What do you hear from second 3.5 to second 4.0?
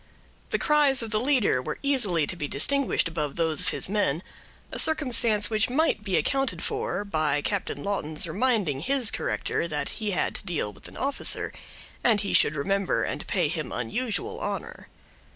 of his